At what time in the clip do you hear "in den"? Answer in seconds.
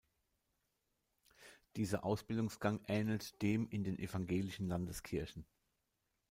3.69-3.99